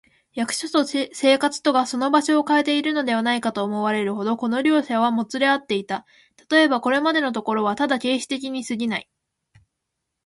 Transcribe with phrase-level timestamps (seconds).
[0.33, 6.07] 役所と生活とがその場所をかえているのではないか、と思われるほど、この両者はもつれ合っていた。
[6.37, 9.07] たとえば、これまでのところはただ形式的にすぎない、